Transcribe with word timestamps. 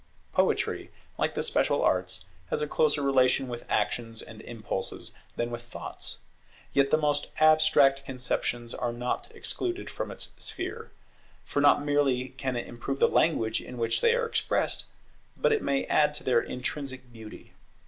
Poetry, 0.33 0.89
like 1.19 1.35
the 1.35 1.43
special 1.43 1.83
arts, 1.83 2.25
has 2.49 2.59
a 2.63 2.67
closer 2.67 3.03
relation 3.03 3.47
with 3.47 3.69
actions 3.69 4.23
and 4.23 4.41
impulses 4.41 5.13
than 5.35 5.51
with 5.51 5.61
thoughts. 5.61 6.17
Yet 6.73 6.89
the 6.89 6.97
most 6.97 7.27
abstract 7.39 8.03
conceptions 8.03 8.73
are 8.73 8.93
not 8.93 9.29
excluded 9.35 9.91
from 9.91 10.09
its 10.09 10.33
sphere; 10.39 10.89
for 11.45 11.61
not 11.61 11.85
merely 11.85 12.29
can 12.29 12.55
it 12.55 12.65
improve 12.65 12.97
the 12.99 13.07
language 13.07 13.61
in 13.61 13.77
which 13.77 14.01
they 14.01 14.15
are 14.15 14.25
expressed, 14.25 14.87
but 15.37 15.53
it 15.53 15.61
may 15.61 15.85
add 15.85 16.15
to 16.15 16.23
their 16.23 16.41
intrinsic 16.41 17.13
beauty. 17.13 17.53